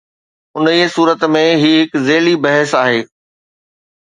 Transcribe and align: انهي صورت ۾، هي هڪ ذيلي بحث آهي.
انهي 0.57 0.83
صورت 0.95 1.21
۾، 1.35 1.43
هي 1.65 1.69
هڪ 1.81 1.91
ذيلي 2.07 2.35
بحث 2.47 2.71
آهي. 2.83 2.99